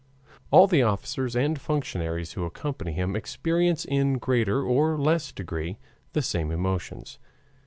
All 0.49 0.65
the 0.65 0.81
officers 0.81 1.35
and 1.35 1.61
functionaries 1.61 2.33
who 2.33 2.43
accompany 2.43 2.93
him 2.93 3.15
experience 3.15 3.85
in 3.85 4.17
greater 4.17 4.63
or 4.63 4.97
less 4.97 5.31
degree 5.31 5.77
the 6.13 6.23
same 6.23 6.49
emotions. 6.49 7.19